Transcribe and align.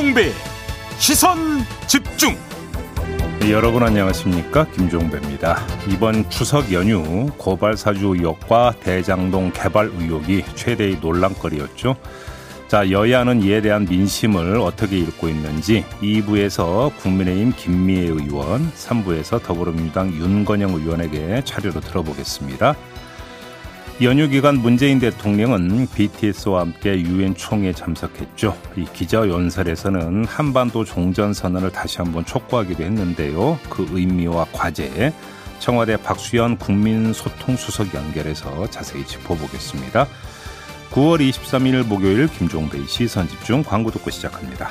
김종배 0.00 0.32
시선 0.98 1.36
집중 1.86 2.34
네, 3.38 3.52
여러분 3.52 3.82
안녕하십니까 3.82 4.64
김종배입니다. 4.70 5.58
이번 5.90 6.28
추석 6.30 6.72
연휴 6.72 7.26
고발 7.36 7.76
사주 7.76 8.14
의혹과 8.14 8.76
대장동 8.80 9.52
개발 9.52 9.90
의혹이 9.98 10.44
최대의 10.54 11.00
논란거리였죠. 11.02 11.96
자 12.68 12.90
여야는 12.90 13.42
이에 13.42 13.60
대한 13.60 13.84
민심을 13.84 14.56
어떻게 14.60 14.96
읽고 14.96 15.28
있는지 15.28 15.84
2부에서 16.00 16.96
국민의힘 16.96 17.52
김미애 17.54 18.04
의원, 18.06 18.72
3부에서 18.72 19.42
더불어민주당 19.42 20.14
윤건영 20.14 20.70
의원에게 20.70 21.42
차례로 21.44 21.80
들어보겠습니다. 21.80 22.74
연휴 24.02 24.30
기간 24.30 24.56
문재인 24.56 24.98
대통령은 24.98 25.86
BTS와 25.94 26.60
함께 26.60 26.98
유엔 27.02 27.34
총회에 27.34 27.74
참석했죠. 27.74 28.56
이 28.76 28.86
기자 28.94 29.18
연설에서는 29.28 30.24
한반도 30.24 30.86
종전 30.86 31.34
선언을 31.34 31.70
다시 31.70 31.98
한번 31.98 32.24
촉구하기도 32.24 32.82
했는데요. 32.82 33.58
그 33.68 33.86
의미와 33.90 34.46
과제 34.52 35.12
청와대 35.58 35.98
박수현 35.98 36.56
국민소통수석 36.56 37.92
연결해서 37.92 38.70
자세히 38.70 39.06
짚어보겠습니다. 39.06 40.06
9월 40.92 41.20
23일 41.20 41.86
목요일 41.86 42.26
김종배의 42.26 42.86
시선 42.86 43.28
집중 43.28 43.62
광고 43.62 43.90
듣고 43.90 44.08
시작합니다. 44.08 44.70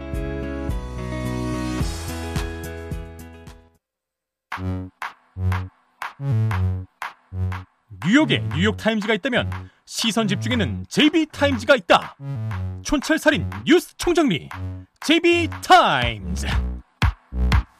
뉴욕에 8.21 8.43
뉴욕타임즈가 8.55 9.15
있다면 9.15 9.49
시선 9.85 10.27
집중에는 10.27 10.85
JB타임즈가 10.87 11.75
있다 11.75 12.15
촌철살인 12.83 13.49
뉴스 13.65 13.97
총정리 13.97 14.47
JB타임즈 14.99 16.45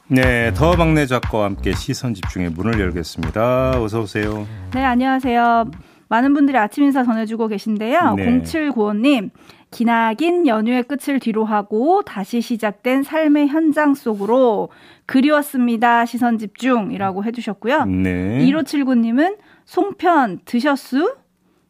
네, 0.08 0.52
더 0.54 0.76
막내 0.76 1.06
작가와 1.06 1.44
함께 1.44 1.72
시선 1.72 2.12
집중의 2.14 2.50
문을 2.50 2.80
열겠습니다. 2.80 3.80
어서 3.80 4.00
오세요. 4.00 4.46
네, 4.74 4.82
안녕하세요. 4.82 5.70
많은 6.08 6.34
분들이 6.34 6.58
아침 6.58 6.84
인사 6.84 7.04
전해주고 7.04 7.48
계신데요. 7.48 8.14
네. 8.16 8.42
0795님, 8.42 9.30
기나긴 9.70 10.46
연휴의 10.46 10.82
끝을 10.82 11.18
뒤로 11.18 11.46
하고 11.46 12.02
다시 12.02 12.42
시작된 12.42 13.04
삶의 13.04 13.48
현장 13.48 13.94
속으로 13.94 14.68
그리웠습니다. 15.06 16.04
시선 16.04 16.36
집중이라고 16.36 17.24
해주셨고요. 17.24 17.86
네. 17.86 18.40
1579님은 18.40 19.38
송편 19.64 20.40
드셨수? 20.44 21.16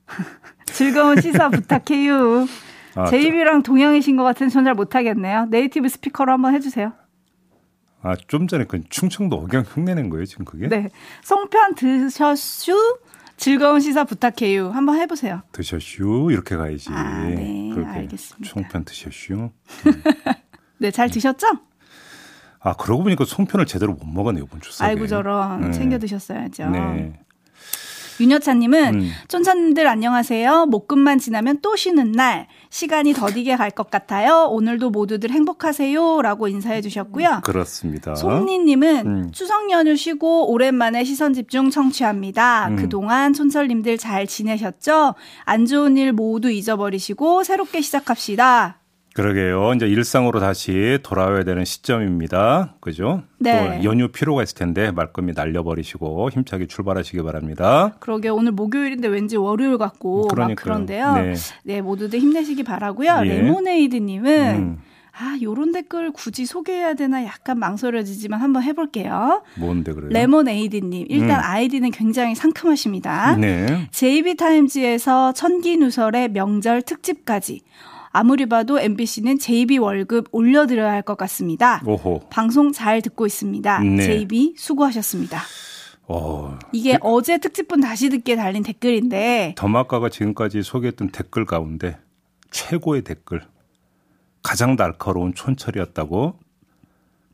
즐거운 0.67 1.21
시사 1.21 1.49
부탁해요. 1.51 2.47
아, 2.95 3.07
제이비랑 3.07 3.63
동양이신 3.63 4.17
것 4.17 4.25
같은데 4.25 4.53
전잘 4.53 4.75
못하겠네요. 4.75 5.47
네이티브 5.47 5.89
스피커로 5.89 6.33
한번 6.33 6.55
해주세요. 6.55 6.93
아, 8.03 8.17
좀 8.27 8.49
전에 8.49 8.65
그 8.65 8.83
충청도 8.89 9.37
억양 9.37 9.63
흉내낸 9.63 10.11
거예요, 10.11 10.25
지금 10.27 10.45
그게? 10.45 10.69
네. 10.69 10.89
송편 11.23 11.77
드셨슈? 11.77 12.99
즐거운 13.37 13.81
시사 13.81 14.05
부탁해요. 14.05 14.71
한번 14.71 14.97
해보세요. 15.01 15.43
드셨슈 15.53 16.29
이렇게 16.31 16.57
가야지. 16.57 16.91
아, 16.93 17.25
네, 17.25 17.71
그렇게 17.75 17.91
알겠습니다. 17.91 18.49
송편 18.49 18.85
드셨슈. 18.85 19.51
네, 20.79 20.91
잘 20.91 21.11
드셨죠? 21.11 21.47
아 22.61 22.75
그러고 22.75 23.03
보니까 23.03 23.25
송편을 23.25 23.67
제대로 23.67 23.95
못 23.95 24.07
먹었네 24.07 24.41
이번 24.41 24.61
추석에. 24.61 24.89
아이고 24.89 25.09
저런 25.09 25.61
네. 25.63 25.71
챙겨 25.73 25.99
드셨어야죠. 25.99 26.71
네. 26.71 27.19
윤여차님은 28.21 28.95
음. 28.95 29.11
촌천님들 29.29 29.87
안녕하세요. 29.87 30.67
목금만 30.67 31.19
지나면 31.19 31.59
또 31.63 31.77
쉬는 31.77 32.13
날 32.13 32.47
시간이 32.71 33.13
더디게 33.15 33.57
갈 33.57 33.73
것 33.73 33.91
같아요. 33.91 34.49
오늘도 34.51 34.91
모두들 34.91 35.31
행복하세요라고 35.31 36.49
인사해 36.49 36.83
주셨고요. 36.83 37.41
그렇습니다. 37.43 38.15
송니님은 38.15 39.07
음. 39.07 39.33
추석 39.33 39.71
연휴 39.71 39.97
쉬고 39.97 40.51
오랜만에 40.53 41.05
시선 41.05 41.33
집중 41.33 41.71
청취합니다. 41.71 42.69
음. 42.69 42.77
그동안 42.77 43.33
촌철님들 43.33 43.97
잘 43.97 44.27
지내셨죠? 44.27 45.15
안 45.45 45.65
좋은 45.65 45.97
일 45.97 46.13
모두 46.13 46.51
잊어버리시고 46.51 47.45
새롭게 47.45 47.81
시작합시다. 47.81 48.82
그러게요. 49.15 49.73
이제 49.75 49.87
일상으로 49.87 50.41
다시 50.41 50.99
돌아와야 51.03 51.45
되는 51.45 51.65
시점입니다. 51.65 52.75
그죠? 52.81 53.23
네. 53.39 53.79
또 53.81 53.85
연휴 53.85 54.09
피로가 54.09 54.43
있을 54.43 54.55
텐데 54.57 54.91
말끔히 54.91 55.33
날려버리시고 55.35 56.31
힘차게 56.31 56.67
출발하시기 56.67 57.23
바랍니다. 57.23 57.95
그러게 58.01 58.29
오늘 58.29 58.53
목요일인데 58.53 59.09
왠지 59.09 59.37
월요일 59.37 59.77
같고 59.79 60.23
막 60.23 60.35
그러니까요. 60.35 60.55
그런데요. 60.65 61.15
네. 61.15 61.35
네. 61.65 61.81
모두들 61.83 62.19
힘내시기 62.21 62.63
바라고요. 62.63 63.21
예. 63.25 63.29
레모네이드님은 63.29 64.55
음, 64.57 64.79
아 65.15 65.37
요런 65.43 65.73
댓글 65.73 66.11
굳이 66.11 66.47
소개해야 66.47 66.95
되나 66.95 67.23
약간 67.27 67.59
망설여지지만 67.59 68.41
한번 68.41 68.63
해볼게요. 68.63 69.43
뭔데 69.59 69.93
그래요? 69.93 70.09
레모네이드님 70.11 71.07
일단 71.11 71.31
음. 71.39 71.41
아이디는 71.43 71.91
굉장히 71.91 72.35
상큼하십니다. 72.35 73.37
네. 73.37 73.89
JB타임즈에서 73.91 75.33
천기누설의 75.35 76.31
명절 76.31 76.81
특집까지 76.83 77.61
아무리 78.13 78.47
봐도 78.47 78.79
MBC는 78.79 79.39
JB 79.39 79.79
월급 79.79 80.29
올려드려야 80.33 80.91
할 80.93 81.03
것 81.03 81.17
같습니다. 81.19 81.83
오호. 81.87 82.21
방송 82.31 82.71
잘 82.73 83.03
듣고 83.03 83.27
있습니다. 83.27 83.81
네. 83.81 84.03
JB 84.05 84.55
수고하셨습니다. 84.57 85.41
어, 86.07 86.59
이게 86.73 86.99
어제 87.01 87.39
특집분 87.39 87.81
다시 87.81 88.09
듣기에 88.11 88.37
달린 88.37 88.63
댓글인데 88.63 89.55
더마카가 89.57 90.11
지금까지 90.11 90.63
소개했던 90.63 91.09
댓글 91.09 91.45
가운데 91.47 91.99
최고의 92.51 93.03
댓글, 93.03 93.43
가장 94.43 94.77
날카로운 94.77 95.33
촌철이었다고 95.35 96.39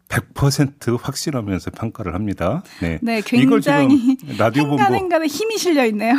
100% 0.08 0.98
확신하면서 1.00 1.70
평가를 1.72 2.14
합니다. 2.14 2.62
네. 2.80 2.98
네, 3.02 3.20
굉장히 3.20 4.16
지금 4.16 4.36
라디오 4.38 4.64
본부 4.64 4.82
행간행간에 4.82 5.26
힘이 5.26 5.58
실려 5.58 5.84
있네요. 5.86 6.14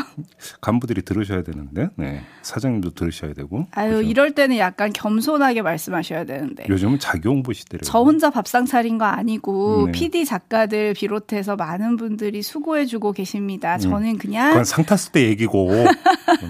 간부들이 0.61 1.01
들으셔야 1.01 1.41
되는데, 1.41 1.89
네. 1.95 2.21
사장님도 2.43 2.91
들으셔야 2.91 3.33
되고. 3.33 3.65
아유, 3.71 3.97
그죠? 3.97 4.01
이럴 4.03 4.31
때는 4.35 4.57
약간 4.57 4.93
겸손하게 4.93 5.63
말씀하셔야 5.63 6.25
되는데. 6.25 6.65
요즘은 6.69 6.99
자기 6.99 7.27
홍보 7.27 7.51
시대래요. 7.51 7.81
저 7.83 7.99
혼자 8.03 8.29
밥상 8.29 8.65
차린 8.65 8.99
거 8.99 9.05
아니고 9.05 9.87
네. 9.87 9.91
PD 9.91 10.25
작가들 10.25 10.93
비롯해서 10.93 11.55
많은 11.55 11.97
분들이 11.97 12.43
수고해 12.43 12.85
주고 12.85 13.11
계십니다. 13.11 13.79
저는 13.79 14.19
그냥 14.19 14.47
음. 14.47 14.51
그건 14.51 14.65
상 14.65 14.85
탔을 14.85 15.11
때 15.11 15.27
얘기고. 15.27 15.69
음, 15.73 16.49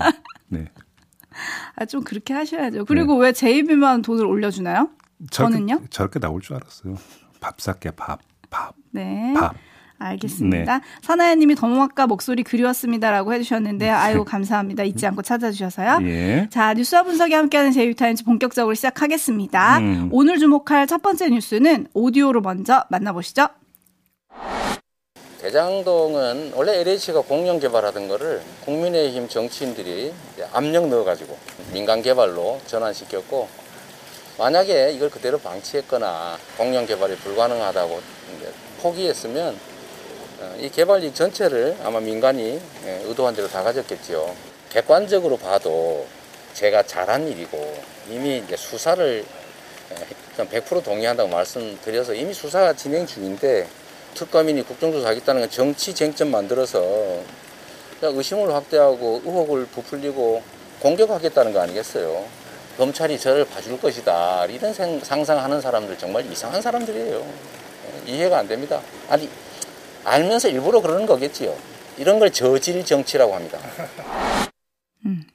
네. 0.49 0.65
아, 1.77 1.85
좀 1.85 2.03
그렇게 2.03 2.33
하셔야죠. 2.33 2.83
그리고 2.83 3.15
왜 3.17 3.31
JB만 3.31 4.01
돈을 4.01 4.25
올려주나요? 4.25 4.89
저렇게, 5.31 5.53
저는요? 5.53 5.81
저렇게 5.89 6.19
나올 6.19 6.41
줄 6.41 6.57
알았어요. 6.57 6.95
밥 7.39 7.59
살게 7.61 7.91
밥, 7.91 8.19
밥, 8.49 8.73
네. 8.91 9.33
밥. 9.35 9.55
알겠습니다. 9.99 10.79
선아야님이 11.01 11.55
더모아까 11.55 12.07
목소리 12.07 12.43
그리웠습니다라고 12.43 13.33
해주셨는데 13.33 13.89
아이고 13.89 14.23
감사합니다. 14.23 14.83
잊지 14.83 15.05
않고 15.05 15.21
찾아주셔서요. 15.21 15.99
예. 16.03 16.47
자 16.49 16.73
뉴스와 16.73 17.03
분석이 17.03 17.33
함께하는 17.33 17.71
제이타임즈 17.73 18.23
본격적으로 18.23 18.75
시작하겠습니다. 18.75 19.79
음. 19.79 20.09
오늘 20.11 20.39
주목할 20.39 20.87
첫 20.87 21.01
번째 21.01 21.29
뉴스는 21.29 21.87
오디오로 21.93 22.39
먼저 22.41 22.85
만나보시죠. 22.89 23.47
대장동은 25.41 26.51
원래 26.55 26.79
LH가 26.81 27.21
공영 27.21 27.59
개발하던 27.59 28.09
거를 28.09 28.41
국민의힘 28.65 29.29
정치인들이 29.29 30.13
압력 30.53 30.87
넣어가지고 30.89 31.37
민간 31.71 32.01
개발로 32.01 32.59
전환시켰고 32.67 33.47
만약에 34.39 34.93
이걸 34.93 35.09
그대로 35.09 35.37
방치했거나 35.37 36.39
공영 36.57 36.85
개발이 36.85 37.17
불가능하다고 37.17 38.01
이제 38.37 38.53
포기했으면 38.81 39.59
어, 40.39 40.55
이 40.57 40.69
개발지 40.69 41.13
전체를 41.13 41.75
아마 41.83 41.99
민간이 41.99 42.61
예, 42.85 43.01
의도한 43.03 43.35
대로 43.35 43.49
다 43.49 43.61
가졌겠지요. 43.63 44.33
객관적으로 44.69 45.35
봐도 45.35 46.07
제가 46.53 46.83
잘한 46.83 47.27
일이고 47.27 47.83
이미 48.09 48.37
이제 48.37 48.55
수사를 48.55 49.25
예, 50.37 50.45
100% 50.45 50.85
동의한다고 50.85 51.29
말씀드려서 51.29 52.13
이미 52.13 52.33
수사가 52.33 52.71
진행 52.71 53.05
중인데 53.05 53.67
특검인이 54.13 54.61
국정조사 54.61 55.09
하겠다는 55.09 55.41
건 55.41 55.49
정치 55.49 55.93
쟁점 55.93 56.31
만들어서 56.31 56.79
의심을 58.01 58.53
확대하고 58.53 59.21
의혹을 59.25 59.65
부풀리고 59.65 60.41
공격하겠다는 60.79 61.51
거 61.51 61.59
아니겠어요? 61.59 62.38
검찰이 62.83 63.19
저를 63.19 63.45
봐줄 63.45 63.77
것이다. 63.79 64.45
이런 64.45 64.73
생- 64.73 65.01
상상하는 65.01 65.59
사람들 65.59 65.97
정말 65.97 66.25
이상한 66.31 66.61
사람들이에요. 66.61 67.17
예, 68.07 68.11
이해가 68.11 68.39
안 68.39 68.47
됩니다. 68.47 68.79
아니, 69.09 69.29
알면서 70.05 70.47
일부러 70.47 70.79
그러는 70.81 71.05
거겠지요. 71.05 71.53
이런 71.97 72.19
걸 72.19 72.31
저질 72.31 72.85
정치라고 72.85 73.35
합니다. 73.35 73.59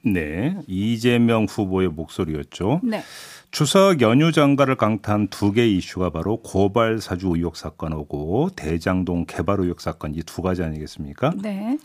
네, 0.02 0.56
이재명 0.67 1.44
후보의 1.44 1.88
목소리였죠. 1.88 2.81
네. 2.82 3.02
추석 3.50 4.00
연휴 4.00 4.32
전가를 4.32 4.76
강타한 4.76 5.29
두 5.29 5.52
개의 5.52 5.76
이슈가 5.76 6.11
바로 6.11 6.38
고발 6.38 6.99
사주 7.00 7.29
의혹 7.37 7.56
사건하고 7.56 8.50
대장동 8.56 9.26
개발 9.26 9.61
의혹 9.61 9.81
사건 9.82 10.14
이 10.14 10.23
두 10.23 10.40
가지 10.43 10.62
아니겠습니까? 10.62 11.32
네. 11.43 11.76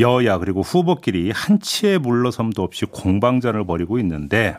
여야 0.00 0.38
그리고 0.38 0.62
후보끼리 0.62 1.30
한치의 1.30 1.98
물러섬도 1.98 2.62
없이 2.62 2.84
공방전을 2.86 3.64
벌이고 3.64 3.98
있는데 4.00 4.56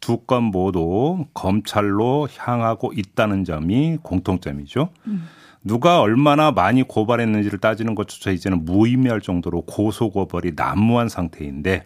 두 0.00 0.24
건 0.26 0.44
모두 0.44 1.26
검찰로 1.34 2.28
향하고 2.36 2.92
있다는 2.94 3.44
점이 3.44 3.98
공통점이죠. 4.02 4.90
누가 5.62 6.00
얼마나 6.00 6.52
많이 6.52 6.82
고발했는지를 6.82 7.58
따지는 7.58 7.94
것조차 7.94 8.30
이제는 8.30 8.64
무의미할 8.64 9.20
정도로 9.20 9.62
고소 9.62 10.10
고발이 10.10 10.52
난무한 10.56 11.10
상태인데 11.10 11.84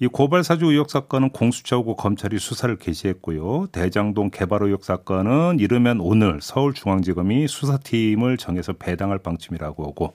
이 0.00 0.06
고발 0.06 0.44
사주 0.44 0.66
의혹 0.66 0.90
사건은 0.90 1.30
공수처하고 1.30 1.96
검찰이 1.96 2.38
수사를 2.38 2.76
개시했고요. 2.76 3.66
대장동 3.72 4.30
개발 4.30 4.62
의혹 4.62 4.84
사건은 4.84 5.58
이르면 5.58 5.98
오늘 6.00 6.38
서울중앙지검이 6.40 7.48
수사팀을 7.48 8.36
정해서 8.36 8.74
배당할 8.74 9.18
방침이라고 9.18 9.84
하고 9.88 10.14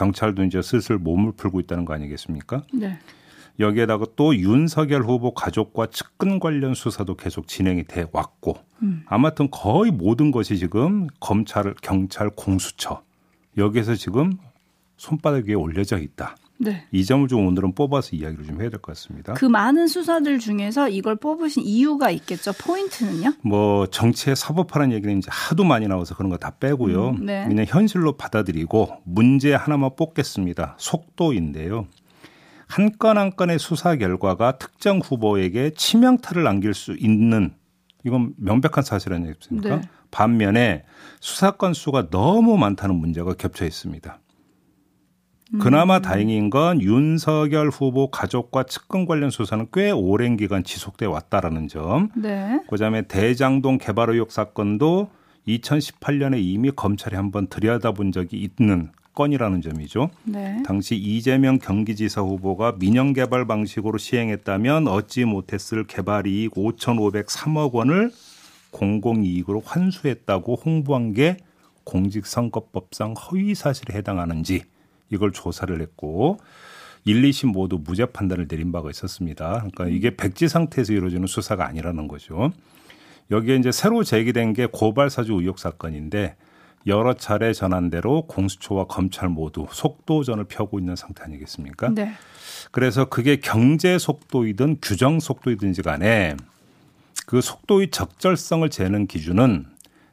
경찰도 0.00 0.44
이제 0.44 0.62
슬슬 0.62 0.96
몸을 0.96 1.32
풀고 1.32 1.60
있다는 1.60 1.84
거 1.84 1.92
아니겠습니까? 1.92 2.64
네. 2.72 2.98
여기에다가 3.58 4.06
또 4.16 4.34
윤석열 4.34 5.02
후보 5.02 5.34
가족과 5.34 5.88
측근 5.88 6.40
관련 6.40 6.72
수사도 6.72 7.16
계속 7.16 7.46
진행이 7.46 7.84
돼 7.84 8.06
왔고 8.10 8.56
아무튼 9.04 9.50
거의 9.50 9.90
모든 9.90 10.30
것이 10.30 10.56
지금 10.56 11.08
검찰, 11.20 11.74
경찰, 11.82 12.30
공수처 12.30 13.02
여기에서 13.58 13.94
지금 13.94 14.32
손바닥 14.96 15.44
위에 15.44 15.54
올려져 15.54 15.98
있다. 15.98 16.34
네. 16.62 16.84
이 16.92 17.04
점을 17.06 17.26
좀 17.26 17.46
오늘은 17.46 17.74
뽑아서 17.74 18.14
이야기를 18.14 18.44
좀 18.44 18.60
해야 18.60 18.68
될 18.68 18.80
것 18.80 18.94
같습니다. 18.94 19.32
그 19.32 19.46
많은 19.46 19.86
수사들 19.88 20.38
중에서 20.38 20.88
이걸 20.90 21.16
뽑으신 21.16 21.62
이유가 21.64 22.10
있겠죠. 22.10 22.52
포인트는요? 22.52 23.32
뭐 23.42 23.86
정치의 23.86 24.36
사법화라는 24.36 24.94
얘기는 24.94 25.16
이제 25.18 25.28
하도 25.32 25.64
많이 25.64 25.88
나와서 25.88 26.14
그런 26.14 26.28
거 26.30 26.36
다 26.36 26.50
빼고요. 26.58 27.10
음, 27.10 27.24
네. 27.26 27.44
그냥 27.48 27.64
현실로 27.68 28.12
받아들이고 28.18 28.88
문제 29.04 29.54
하나만 29.54 29.90
뽑겠습니다. 29.96 30.76
속도인데요. 30.78 31.86
한 32.66 32.90
건 32.98 33.18
한 33.18 33.34
건의 33.34 33.58
수사 33.58 33.96
결과가 33.96 34.58
특정 34.58 35.00
후보에게 35.00 35.70
치명타를 35.74 36.42
남길 36.44 36.72
수 36.74 36.94
있는 36.96 37.52
이건 38.04 38.34
명백한 38.36 38.84
사실 38.84 39.12
아니겠습니까? 39.12 39.76
네. 39.76 39.82
반면에 40.10 40.84
수사 41.20 41.52
건 41.52 41.72
수가 41.74 42.10
너무 42.10 42.56
많다는 42.58 42.94
문제가 42.96 43.34
겹쳐 43.34 43.64
있습니다. 43.64 44.18
그나마 45.58 45.96
음. 45.96 46.02
다행인 46.02 46.50
건 46.50 46.80
윤석열 46.80 47.70
후보 47.70 48.10
가족과 48.10 48.64
측근 48.64 49.04
관련 49.04 49.30
수사는 49.30 49.66
꽤 49.72 49.90
오랜 49.90 50.36
기간 50.36 50.62
지속돼 50.62 51.06
왔다라는 51.06 51.66
점. 51.68 52.10
네. 52.14 52.60
그다음에 52.68 53.02
대장동 53.02 53.78
개발 53.78 54.10
의혹 54.10 54.30
사건도 54.30 55.10
2018년에 55.48 56.38
이미 56.40 56.70
검찰이 56.70 57.16
한번 57.16 57.48
들여다본 57.48 58.12
적이 58.12 58.48
있는 58.58 58.90
건이라는 59.14 59.60
점이죠. 59.60 60.10
네. 60.24 60.62
당시 60.64 60.94
이재명 60.94 61.58
경기지사 61.58 62.20
후보가 62.20 62.76
민영 62.78 63.12
개발 63.12 63.46
방식으로 63.46 63.98
시행했다면 63.98 64.86
얻지 64.86 65.24
못했을 65.24 65.84
개발 65.86 66.28
이익 66.28 66.54
5,503억 66.54 67.72
원을 67.72 68.12
공공 68.70 69.24
이익으로 69.24 69.62
환수했다고 69.64 70.54
홍보한 70.64 71.12
게 71.12 71.38
공직선거법상 71.84 73.14
허위 73.14 73.54
사실에 73.56 73.96
해당하는지 73.98 74.62
이걸 75.10 75.32
조사를 75.32 75.80
했고 75.80 76.38
1, 77.04 77.22
2심 77.22 77.52
모두 77.52 77.78
무죄 77.82 78.06
판단을 78.06 78.46
내린 78.46 78.72
바가 78.72 78.90
있었습니다. 78.90 79.50
그러니까 79.58 79.86
이게 79.88 80.16
백지 80.16 80.48
상태에서 80.48 80.92
이루어지는 80.92 81.26
수사가 81.26 81.66
아니라는 81.66 82.08
거죠. 82.08 82.52
여기에 83.30 83.56
이제 83.56 83.72
새로 83.72 84.02
제기된 84.04 84.52
게 84.52 84.66
고발 84.66 85.08
사주 85.08 85.34
의혹 85.34 85.58
사건인데 85.58 86.36
여러 86.86 87.14
차례 87.14 87.52
전환대로 87.52 88.26
공수처와 88.26 88.86
검찰 88.86 89.28
모두 89.28 89.66
속도전을 89.70 90.44
펴고 90.44 90.78
있는 90.78 90.96
상태 90.96 91.22
아니겠습니까? 91.22 91.90
네. 91.90 92.12
그래서 92.70 93.04
그게 93.06 93.36
경제 93.36 93.98
속도이든 93.98 94.78
규정 94.82 95.20
속도이든지 95.20 95.82
간에 95.82 96.36
그 97.26 97.40
속도의 97.40 97.90
적절성을 97.90 98.68
재는 98.70 99.06
기준은 99.06 99.66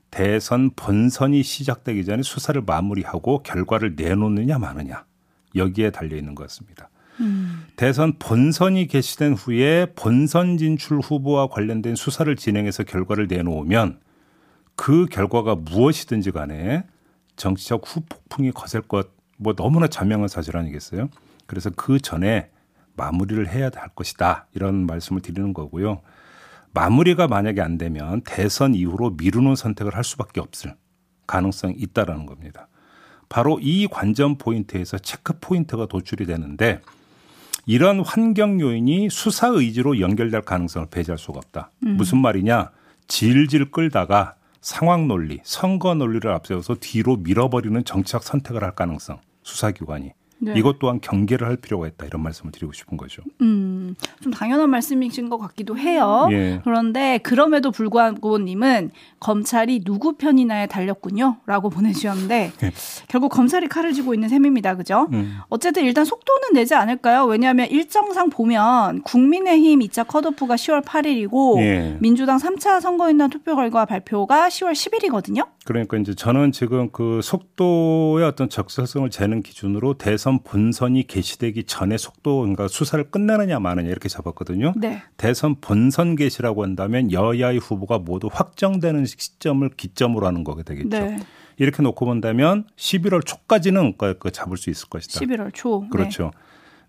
대선 0.10 0.72
본선이 0.76 1.44
시작되기 1.44 2.06
전에 2.06 2.24
수사를 2.24 2.60
마무리하고 2.62 3.44
결과를 3.44 3.96
내놓느냐 3.96 4.58
마느냐 4.58 5.06
여기에 5.56 5.92
달려 5.92 6.16
있는 6.16 6.36
것 6.36 6.44
같습니다. 6.44 6.90
대선 7.76 8.14
본선이 8.20 8.88
개시된 8.88 9.34
후에 9.34 9.88
본선 9.96 10.58
진출 10.58 11.00
후보와 11.00 11.48
관련된 11.48 11.96
수사를 11.96 12.34
진행해서 12.36 12.84
결과를 12.84 13.28
내놓으면 13.28 14.00
그 14.76 15.08
결과가 15.08 15.56
무엇이든지 15.56 16.32
간에 16.32 16.84
정치적 17.36 17.84
후폭풍이 17.86 18.52
거셀 18.52 18.82
것 18.82 19.18
뭐 19.38 19.54
너무나 19.54 19.88
자명한 19.88 20.28
사실 20.28 20.58
아니겠어요? 20.58 21.10
그래서 21.46 21.70
그 21.70 22.00
전에 22.00 22.50
마무리를 22.96 23.48
해야 23.48 23.70
할 23.74 23.90
것이다 23.90 24.48
이런 24.54 24.86
말씀을 24.86 25.22
드리는 25.22 25.54
거고요. 25.54 26.02
마무리가 26.78 27.28
만약에 27.28 27.60
안 27.60 27.80
되면 27.80 28.22
대선 28.22 28.76
이후로 28.76 29.16
미루는 29.18 29.56
선택을 29.56 29.96
할 29.96 30.04
수밖에 30.04 30.40
없을 30.40 30.76
가능성이 31.26 31.74
있다라는 31.80 32.28
겁니다. 32.28 32.68
바로 33.30 33.58
이 33.60 33.88
관전 33.88 34.38
포인트에서 34.38 35.00
체크 35.00 35.40
포인트가 35.42 35.88
도출이 35.88 36.28
되는데 36.28 36.82
이런 37.66 38.02
환경 38.02 38.62
요인이 38.62 39.10
수사 39.10 39.48
의지로 39.48 40.00
연결될 40.00 40.42
가능성을 40.42 40.88
배제할 40.92 41.18
수가 41.18 41.40
없다. 41.40 41.72
무슨 41.80 42.20
말이냐? 42.20 42.70
질질 43.08 43.72
끌다가 43.72 44.36
상황 44.62 45.08
논리, 45.08 45.40
선거 45.44 45.96
논리를 45.96 46.30
앞세워서 46.30 46.76
뒤로 46.80 47.18
밀어버리는 47.18 47.84
정치적 47.84 48.24
선택을 48.24 48.64
할 48.64 48.76
가능성, 48.76 49.20
수사기관이. 49.42 50.12
네. 50.40 50.54
이것 50.56 50.80
또한 50.80 51.00
경계를 51.02 51.48
할 51.48 51.58
필요가 51.58 51.88
있다. 51.88 52.06
이런 52.06 52.22
말씀을 52.22 52.52
드리고 52.52 52.74
싶은 52.74 52.98
거죠. 52.98 53.24
음, 53.42 53.96
좀 54.22 54.32
당연한 54.32 54.70
말씀이신 54.70 55.30
것 55.30 55.38
같기도 55.38 55.78
해요. 55.78 56.28
예. 56.32 56.62
그런데 56.64 57.18
그럼에도 57.20 57.72
불구하고 57.72 58.38
님은 58.38 58.92
검찰이 59.20 59.84
누구 59.84 60.14
편이나에 60.14 60.68
달렸군요. 60.68 61.38
라고 61.46 61.70
보내주셨는데 61.70 62.52
예. 62.64 62.72
결국 63.08 63.30
검찰이 63.30 63.68
칼을 63.68 63.94
쥐고 63.94 64.14
있는 64.14 64.30
셈입니다. 64.30 64.76
그죠? 64.76 65.08
음. 65.14 65.40
어쨌든 65.50 65.84
일단 65.86 66.06
속도는 66.06 66.54
내지 66.54 66.76
않을까요? 66.76 67.26
왜냐하면 67.26 67.68
일정상 67.68 68.30
보면 68.30 69.02
국민의힘 69.04 69.80
2차 69.80 70.08
컷오프가 70.08 70.56
10월 70.56 70.84
8일이고 70.84 71.60
예. 71.62 71.98
민주당 72.00 72.38
3차 72.38 72.80
선거인단 72.82 73.30
투표 73.30 73.56
결과 73.56 73.86
발표가 73.86 74.50
10월 74.50 74.74
10일이거든요. 74.74 75.48
그러니까 75.68 75.98
이제 75.98 76.16
저는 76.16 76.54
지금 76.54 76.90
그 76.92 77.20
속도의 77.22 78.24
어떤 78.26 78.48
적절성을 78.48 79.10
재는 79.10 79.44
기준으로 79.44 79.96
대선 79.96 80.40
본선이 80.42 81.06
개시되기 81.06 81.66
전에 81.66 81.98
속도, 81.98 82.40
그러니까 82.40 82.70
수사를 82.70 83.04
끝내느냐 83.12 83.60
마느냐 83.60 83.90
이렇게 83.90 84.08
잡았거든요. 84.08 84.74
네. 84.78 85.04
대선 85.18 85.56
본선 85.60 86.16
개시라고 86.16 86.64
한다면 86.64 87.12
여야의 87.12 87.60
후보가 87.60 88.00
모두 88.00 88.30
확정되는 88.32 89.06
시점을 89.06 89.70
기점으로 89.76 90.26
하는 90.26 90.46
거게 90.46 90.64
되겠죠. 90.64 90.88
네. 90.88 91.18
이렇게 91.58 91.84
놓고 91.84 92.06
본다면 92.06 92.64
11월 92.78 93.26
초까지는 93.26 93.98
그- 93.98 94.18
그 94.20 94.32
잡을 94.32 94.56
수 94.56 94.70
있을 94.70 94.88
것이다. 94.88 95.20
11월 95.20 95.54
초. 95.54 95.82
네. 95.82 95.90
그렇죠. 95.92 96.32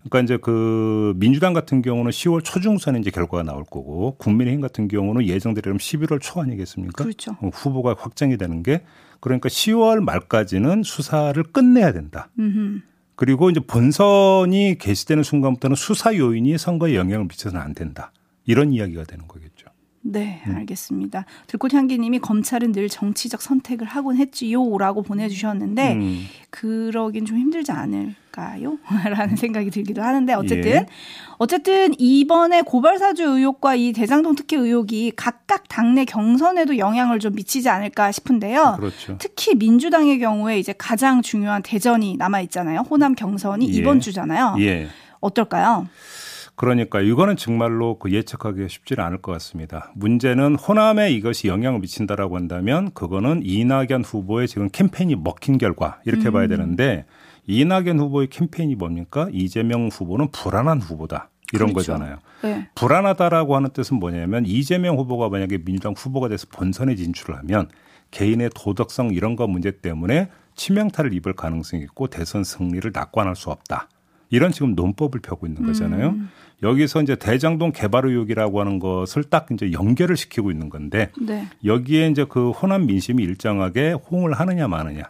그러니까 0.03 0.21
이제 0.21 0.37
그 0.37 1.13
민주당 1.17 1.53
같은 1.53 1.81
경우는 1.81 2.11
10월 2.11 2.43
초중순에 2.43 2.99
이제 2.99 3.11
결과가 3.11 3.43
나올 3.43 3.63
거고 3.63 4.15
국민의힘 4.17 4.61
같은 4.61 4.87
경우는 4.87 5.27
예정대로면 5.27 5.77
11월 5.77 6.21
초 6.21 6.41
아니겠습니까? 6.41 7.03
그렇죠. 7.03 7.35
어, 7.41 7.49
후보가 7.49 7.95
확정이 7.99 8.37
되는 8.37 8.63
게 8.63 8.81
그러니까 9.19 9.49
10월 9.49 9.99
말까지는 9.99 10.83
수사를 10.83 11.41
끝내야 11.43 11.91
된다. 11.91 12.29
음흠. 12.39 12.81
그리고 13.15 13.49
이제 13.49 13.59
본선이 13.59 14.77
개시되는 14.79 15.23
순간부터는 15.23 15.75
수사 15.75 16.15
요인이 16.15 16.57
선거에 16.57 16.95
영향을 16.95 17.25
미쳐서는 17.25 17.59
안 17.61 17.73
된다. 17.73 18.13
이런 18.45 18.71
이야기가 18.71 19.03
되는 19.03 19.27
거겠죠. 19.27 19.58
네, 20.01 20.41
음. 20.47 20.55
알겠습니다. 20.55 21.25
들꽃향기님이 21.47 22.19
검찰은 22.19 22.71
늘 22.71 22.87
정치적 22.87 23.41
선택을 23.41 23.85
하곤 23.85 24.15
했지요라고 24.17 25.03
보내주셨는데 25.03 25.93
음. 25.93 26.25
그러긴 26.49 27.25
좀 27.25 27.37
힘들지 27.37 27.71
않을까요? 27.71 28.77
라는 29.09 29.35
생각이 29.35 29.69
들기도 29.69 30.01
하는데 30.01 30.33
어쨌든 30.33 30.71
예. 30.71 30.85
어쨌든 31.37 31.93
이번에 31.99 32.61
고발사주 32.61 33.23
의혹과 33.23 33.75
이 33.75 33.91
대장동 33.91 34.35
특혜 34.35 34.55
의혹이 34.57 35.13
각각 35.15 35.67
당내 35.67 36.05
경선에도 36.05 36.77
영향을 36.77 37.19
좀 37.19 37.35
미치지 37.35 37.69
않을까 37.69 38.11
싶은데요. 38.11 38.77
그렇죠. 38.79 39.17
특히 39.19 39.55
민주당의 39.55 40.19
경우에 40.19 40.59
이제 40.59 40.73
가장 40.77 41.21
중요한 41.21 41.61
대전이 41.61 42.15
남아 42.17 42.41
있잖아요. 42.41 42.85
호남 42.89 43.15
경선이 43.15 43.69
예. 43.69 43.73
이번 43.73 43.99
주잖아요. 43.99 44.55
예. 44.59 44.87
어떨까요? 45.19 45.87
그러니까 46.59 46.99
이거는 46.99 47.37
정말로 47.37 47.97
그 47.99 48.11
예측하기가 48.11 48.67
쉽지는 48.67 49.01
않을 49.05 49.19
것 49.19 49.31
같습니다. 49.31 49.93
문제는 49.95 50.55
호남에 50.55 51.09
이것이 51.09 51.47
영향을 51.47 51.79
미친다라고 51.79 52.35
한다면 52.35 52.91
그거는 52.91 53.43
이낙연 53.45 54.03
후보의 54.03 54.49
지금 54.49 54.67
캠페인이 54.69 55.15
먹힌 55.15 55.57
결과 55.57 56.01
이렇게 56.03 56.29
봐야 56.31 56.47
되는데 56.47 57.05
이낙연 57.47 57.97
후보의 57.99 58.27
캠페인이 58.27 58.75
뭡니까? 58.75 59.29
이재명 59.31 59.87
후보는 59.87 60.31
불안한 60.31 60.81
후보다. 60.81 61.29
이런 61.53 61.71
그렇죠. 61.71 61.93
거잖아요. 61.93 62.17
네. 62.43 62.67
불안하다라고 62.75 63.55
하는 63.55 63.69
뜻은 63.69 63.95
뭐냐면 63.95 64.45
이재명 64.45 64.97
후보가 64.97 65.29
만약에 65.29 65.59
민주당 65.59 65.93
후보가 65.95 66.27
돼서 66.27 66.45
본선에 66.51 66.95
진출을 66.95 67.37
하면 67.37 67.69
개인의 68.11 68.49
도덕성 68.53 69.13
이런 69.13 69.37
거 69.37 69.47
문제 69.47 69.71
때문에 69.71 70.27
치명타를 70.55 71.13
입을 71.13 71.37
가능성이 71.37 71.83
있고 71.83 72.07
대선 72.07 72.43
승리를 72.43 72.91
낙관할 72.93 73.37
수 73.37 73.49
없다. 73.49 73.87
이런 74.29 74.51
지금 74.51 74.75
논법을 74.75 75.21
펴고 75.21 75.47
있는 75.47 75.65
거잖아요. 75.65 76.09
음. 76.09 76.29
여기서 76.61 77.01
이제 77.01 77.15
대장동 77.15 77.71
개발 77.71 78.05
의혹이라고 78.05 78.59
하는 78.59 78.79
것을 78.79 79.23
딱 79.23 79.47
이제 79.51 79.71
연결을 79.71 80.17
시키고 80.17 80.51
있는 80.51 80.69
건데 80.69 81.11
네. 81.19 81.47
여기에 81.63 82.09
이제 82.09 82.25
그 82.27 82.51
호남 82.51 82.85
민심이 82.85 83.23
일정하게 83.23 83.93
호응을 83.93 84.33
하느냐 84.33 84.67
마느냐 84.67 85.03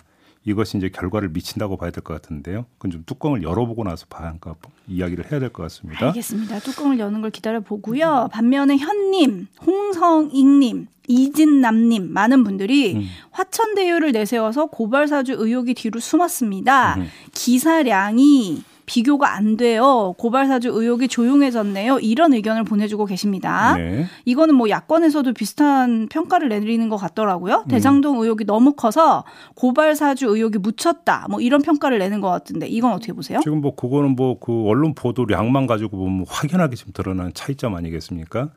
이것이 0.45 0.77
이제 0.77 0.89
결과를 0.89 1.29
미친다고 1.29 1.75
봐야 1.77 1.91
될 1.91 2.03
것 2.03 2.13
같은데요. 2.13 2.65
그건 2.77 2.91
좀 2.91 3.03
뚜껑을 3.05 3.43
열어보고 3.43 3.83
나서 3.83 4.05
봐한가 4.09 4.55
이야기를 4.87 5.31
해야 5.31 5.39
될 5.39 5.49
것 5.49 5.63
같습니다. 5.63 6.07
알겠습니다. 6.07 6.59
뚜껑을 6.59 6.97
여는 6.99 7.21
걸 7.21 7.29
기다려 7.31 7.59
보고요. 7.59 8.29
반면에 8.31 8.77
현님, 8.77 9.47
홍성익님, 9.65 10.87
이진남님 11.07 12.13
많은 12.13 12.43
분들이 12.43 12.95
음. 12.95 13.03
화천대유를 13.31 14.11
내세워서 14.11 14.67
고발사주 14.67 15.33
의혹이 15.33 15.73
뒤로 15.73 15.99
숨었습니다. 15.99 16.95
음. 16.99 17.07
기사량이 17.33 18.63
비교가 18.89 19.35
안 19.35 19.55
돼요. 19.55 20.15
고발사주 20.17 20.69
의혹이 20.69 21.07
조용해졌네요. 21.09 21.99
이런 21.99 22.33
의견을 22.33 22.63
보내주고 22.63 23.05
계십니다. 23.05 23.77
네. 23.77 24.07
이거는 24.25 24.55
뭐 24.55 24.67
야권에서도 24.67 25.31
비슷한 25.33 26.07
평가를 26.09 26.49
내리는 26.49 26.89
것 26.89 26.97
같더라고요. 26.97 27.65
음. 27.65 27.67
대장동 27.67 28.19
의혹이 28.21 28.45
너무 28.45 28.73
커서 28.73 29.25
고발사주 29.55 30.25
의혹이 30.25 30.57
묻혔다. 30.57 31.27
뭐 31.29 31.39
이런 31.39 31.61
평가를 31.61 31.99
내는 31.99 32.19
것 32.19 32.29
같은데 32.29 32.67
이건 32.67 32.93
어떻게 32.93 33.13
보세요? 33.13 33.39
지금 33.43 33.61
뭐 33.61 33.75
그거는 33.75 34.15
뭐 34.15 34.39
그 34.39 34.63
언론 34.67 34.93
보도량만 34.95 35.67
가지고 35.67 35.97
보면 35.97 36.25
확연하게 36.27 36.75
지금 36.75 36.93
드러나는 36.93 37.31
차이점 37.33 37.75
아니겠습니까? 37.75 38.49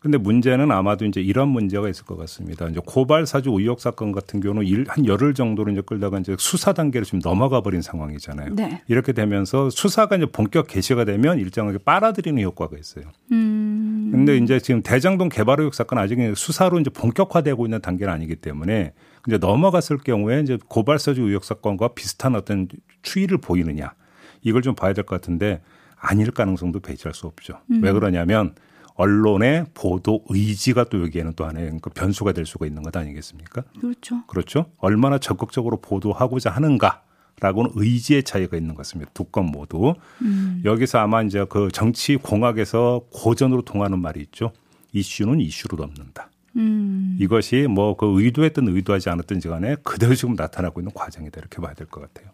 근데 0.00 0.16
문제는 0.16 0.70
아마도 0.70 1.04
이제 1.04 1.20
이런 1.20 1.48
문제가 1.48 1.88
있을 1.88 2.04
것 2.04 2.16
같습니다. 2.16 2.68
이제 2.68 2.80
고발 2.86 3.26
사주 3.26 3.50
의혹 3.50 3.80
사건 3.80 4.12
같은 4.12 4.38
경우는 4.40 4.64
일, 4.64 4.84
한 4.88 5.04
열흘 5.06 5.34
정도로 5.34 5.72
이제 5.72 5.80
끌다가 5.80 6.18
이제 6.20 6.36
수사 6.38 6.72
단계로 6.72 7.04
지금 7.04 7.18
넘어가 7.20 7.60
버린 7.62 7.82
상황이잖아요. 7.82 8.54
네. 8.54 8.82
이렇게 8.86 9.12
되면서 9.12 9.70
수사가 9.70 10.16
이제 10.16 10.26
본격 10.26 10.68
개시가 10.68 11.04
되면 11.04 11.38
일정하게 11.40 11.78
빨아들이는 11.78 12.40
효과가 12.44 12.78
있어요. 12.78 13.06
음. 13.32 14.10
근데 14.12 14.36
이제 14.36 14.60
지금 14.60 14.82
대장동 14.82 15.30
개발 15.30 15.58
의혹 15.60 15.74
사건 15.74 15.98
아직 15.98 16.18
수사로 16.36 16.78
이제 16.78 16.90
본격화되고 16.90 17.66
있는 17.66 17.80
단계는 17.80 18.12
아니기 18.12 18.36
때문에 18.36 18.92
이제 19.26 19.36
넘어갔을 19.38 19.98
경우에 19.98 20.40
이제 20.40 20.58
고발 20.68 20.98
사주 21.00 21.22
의혹 21.22 21.44
사건과 21.44 21.88
비슷한 21.88 22.36
어떤 22.36 22.68
추이를 23.02 23.38
보이느냐 23.38 23.92
이걸 24.42 24.62
좀 24.62 24.74
봐야 24.76 24.92
될 24.92 25.04
것 25.04 25.20
같은데 25.20 25.60
아닐 25.96 26.30
가능성도 26.30 26.78
배제할 26.80 27.14
수 27.14 27.26
없죠. 27.26 27.54
왜 27.82 27.92
그러냐면 27.92 28.54
언론의 28.98 29.66
보도 29.74 30.24
의지가 30.28 30.84
또 30.84 31.00
여기에는 31.02 31.32
또 31.36 31.46
하나의 31.46 31.78
그 31.80 31.88
변수가 31.90 32.32
될 32.32 32.44
수가 32.44 32.66
있는 32.66 32.82
것 32.82 32.94
아니겠습니까? 32.96 33.62
그렇죠. 33.80 34.26
그렇죠. 34.26 34.66
얼마나 34.78 35.18
적극적으로 35.18 35.80
보도하고자 35.80 36.50
하는가 36.50 37.02
라고는 37.40 37.70
의지의 37.76 38.24
차이가 38.24 38.56
있는 38.56 38.74
것 38.74 38.78
같습니다. 38.78 39.10
두 39.14 39.24
건 39.30 39.46
모두. 39.46 39.94
여기서 40.64 40.98
아마 40.98 41.22
이제 41.22 41.46
그 41.48 41.68
정치 41.72 42.16
공학에서 42.16 43.02
고전으로 43.12 43.62
통하는 43.62 44.00
말이 44.00 44.20
있죠. 44.22 44.52
이슈는 44.92 45.38
이슈로 45.40 45.76
넘는다. 45.76 46.30
음. 46.56 47.16
이것이 47.20 47.68
뭐 47.68 47.94
그 47.96 48.20
의도했든 48.20 48.66
의도하지 48.68 49.10
않았든지 49.10 49.46
간에 49.48 49.76
그대로 49.84 50.16
지금 50.16 50.34
나타나고 50.34 50.80
있는 50.80 50.92
과정이다 50.92 51.38
이렇게 51.38 51.62
봐야 51.62 51.74
될 51.74 51.86
것 51.86 52.00
같아요. 52.00 52.32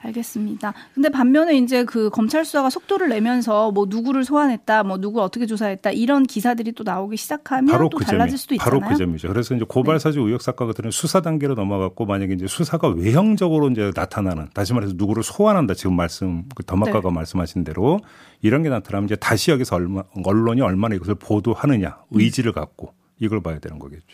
알겠습니다. 0.00 0.74
근데 0.94 1.08
반면에 1.08 1.56
이제 1.56 1.84
그 1.84 2.10
검찰 2.10 2.44
수사가 2.44 2.70
속도를 2.70 3.08
내면서 3.08 3.70
뭐 3.72 3.86
누구를 3.88 4.24
소환했다, 4.24 4.82
뭐 4.84 4.98
누구 4.98 5.22
어떻게 5.22 5.46
조사했다 5.46 5.90
이런 5.92 6.24
기사들이 6.24 6.72
또 6.72 6.84
나오기 6.84 7.16
시작하면 7.16 7.72
바로 7.72 7.88
또 7.88 7.98
그 7.98 8.04
달라질 8.04 8.30
점이 8.30 8.38
수도 8.38 8.54
있잖아요. 8.54 8.74
네. 8.74 8.80
바로 8.80 8.92
그 8.92 8.98
점이죠. 8.98 9.28
그래서 9.28 9.54
이제 9.54 9.64
고발사주 9.68 10.20
의혹 10.20 10.42
사건 10.42 10.66
같은 10.68 10.90
수사 10.90 11.20
단계로 11.20 11.54
넘어갔고 11.54 12.04
만약에 12.06 12.34
이제 12.34 12.46
수사가 12.46 12.88
외형적으로 12.88 13.70
이제 13.70 13.90
나타나는 13.94 14.48
다시 14.54 14.74
말해서 14.74 14.94
누구를 14.96 15.22
소환한다 15.22 15.74
지금 15.74 15.94
말씀 15.94 16.44
그 16.54 16.64
더마카가 16.64 17.08
네. 17.08 17.14
말씀하신 17.14 17.64
대로 17.64 18.00
이런 18.40 18.62
게 18.62 18.68
나타나면 18.68 19.06
이제 19.06 19.16
다시 19.16 19.50
여기서 19.50 19.76
얼마 19.76 20.02
언론이 20.24 20.60
얼마나 20.60 20.94
이것을 20.94 21.14
보도하느냐 21.14 21.98
음. 22.08 22.20
의지를 22.20 22.52
갖고 22.52 22.92
이걸 23.20 23.42
봐야 23.42 23.58
되는 23.58 23.78
거겠죠. 23.78 24.04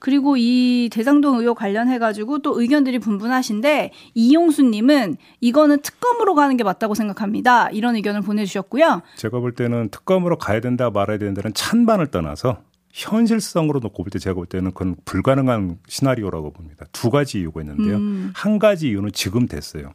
그리고 0.00 0.36
이 0.36 0.88
대장동 0.90 1.38
의혹 1.38 1.58
관련해 1.58 1.98
가지고 1.98 2.40
또 2.40 2.60
의견들이 2.60 2.98
분분하신데 2.98 3.92
이용수 4.14 4.62
님은 4.64 5.16
이거는 5.40 5.82
특검으로 5.82 6.34
가는 6.34 6.56
게 6.56 6.64
맞다고 6.64 6.94
생각합니다. 6.94 7.70
이런 7.70 7.94
의견을 7.94 8.22
보내 8.22 8.44
주셨고요. 8.44 9.02
제가 9.16 9.38
볼 9.38 9.52
때는 9.54 9.90
특검으로 9.90 10.38
가야 10.38 10.60
된다 10.60 10.90
말아야 10.90 11.18
된다는 11.18 11.52
찬반을 11.54 12.08
떠나서 12.08 12.62
현실성으로 12.92 13.78
놓고 13.80 14.02
볼 14.02 14.10
때 14.10 14.18
제가 14.18 14.34
볼 14.34 14.46
때는 14.46 14.72
그건 14.72 14.96
불가능한 15.04 15.78
시나리오라고 15.86 16.50
봅니다. 16.52 16.86
두 16.90 17.10
가지 17.10 17.38
이유가 17.38 17.60
있는데요. 17.60 17.96
음. 17.96 18.32
한 18.34 18.58
가지 18.58 18.88
이유는 18.88 19.12
지금 19.12 19.46
됐어요. 19.46 19.92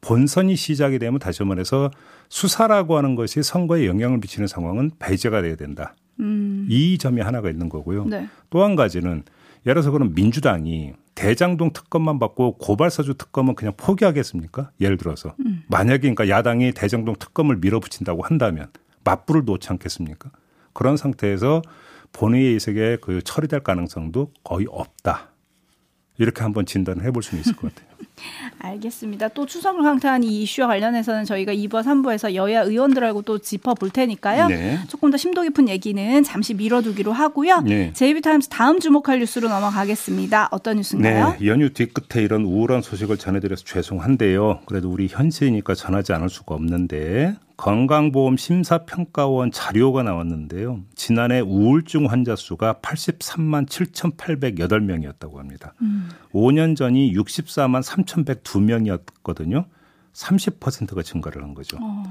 본선이 0.00 0.54
시작이 0.54 0.98
되면 1.00 1.18
다시 1.18 1.42
말해서 1.42 1.90
수사라고 2.28 2.96
하는 2.96 3.16
것이 3.16 3.42
선거에 3.42 3.86
영향을 3.86 4.18
미치는 4.18 4.46
상황은 4.46 4.92
배제가 4.98 5.42
돼야 5.42 5.56
된다. 5.56 5.94
음, 6.20 6.66
이 6.70 6.96
점이 6.98 7.20
하나가 7.20 7.50
있는 7.50 7.68
거고요. 7.68 8.04
네. 8.04 8.28
또한 8.50 8.76
가지는 8.76 9.24
예를 9.66 9.82
들어서 9.82 9.90
그럼 9.90 10.14
민주당이 10.14 10.92
대장동 11.16 11.72
특검만 11.72 12.18
받고 12.18 12.58
고발사주 12.58 13.14
특검은 13.14 13.56
그냥 13.56 13.74
포기하겠습니까? 13.76 14.70
예를 14.80 14.96
들어서 14.96 15.34
만약에 15.68 16.02
그러니까 16.02 16.28
야당이 16.28 16.72
대장동 16.72 17.16
특검을 17.18 17.56
밀어붙인다고 17.56 18.22
한다면 18.22 18.68
맞불을 19.02 19.44
놓지 19.44 19.68
않겠습니까? 19.70 20.30
그런 20.72 20.96
상태에서 20.96 21.62
본회의 22.12 22.52
의석에 22.54 22.98
그 23.00 23.22
처리될 23.22 23.60
가능성도 23.60 24.32
거의 24.44 24.66
없다. 24.70 25.30
이렇게 26.18 26.42
한번 26.42 26.64
진단을 26.64 27.04
해볼 27.04 27.22
수는 27.22 27.40
있을 27.40 27.56
것 27.56 27.74
같아요. 27.74 27.95
알겠습니다. 28.58 29.28
또 29.28 29.46
추석을 29.46 29.82
강타한 29.82 30.22
이 30.22 30.42
이슈와 30.42 30.68
관련해서는 30.68 31.24
저희가 31.24 31.52
2부, 31.52 31.82
3부에서 31.82 32.34
여야 32.34 32.62
의원들하고 32.62 33.22
또 33.22 33.38
짚어볼 33.38 33.90
테니까요. 33.90 34.48
네. 34.48 34.78
조금 34.88 35.10
더 35.10 35.16
심도 35.16 35.42
깊은 35.42 35.68
얘기는 35.68 36.22
잠시 36.24 36.54
미뤄두기로 36.54 37.12
하고요. 37.12 37.60
네. 37.60 37.92
제이비타임스 37.92 38.48
다음 38.48 38.80
주목할 38.80 39.20
뉴스로 39.20 39.48
넘어가겠습니다. 39.48 40.48
어떤 40.50 40.76
뉴스인가요? 40.76 41.36
네, 41.38 41.46
연휴 41.46 41.72
뒤끝에 41.72 42.22
이런 42.22 42.44
우울한 42.44 42.82
소식을 42.82 43.18
전해드려서 43.18 43.64
죄송한데요. 43.64 44.60
그래도 44.66 44.90
우리 44.90 45.08
현지니까 45.08 45.74
전하지 45.74 46.12
않을 46.12 46.28
수가 46.28 46.54
없는데 46.54 47.36
건강보험 47.56 48.36
심사평가원 48.36 49.50
자료가 49.50 50.02
나왔는데요. 50.02 50.80
지난해 50.94 51.40
우울증 51.40 52.10
환자 52.10 52.36
수가 52.36 52.74
83만 52.82 53.66
7,808명이었다고 53.66 55.36
합니다. 55.36 55.72
5년 56.34 56.76
전이 56.76 57.14
64만 57.14 57.82
3,102명이었거든요. 57.86 59.64
30%가 60.12 61.02
증가를 61.02 61.42
한 61.42 61.54
거죠. 61.54 61.78
어, 61.80 62.02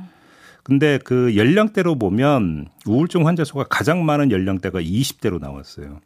근데 0.64 0.98
그 1.04 1.36
연령대로 1.36 1.96
보면 1.96 2.68
우울증 2.86 3.28
환자 3.28 3.44
수가 3.44 3.66
가장 3.70 4.06
많은 4.06 4.32
연령대가 4.32 4.80
20대로 4.82 5.40
나왔어요. 5.40 6.00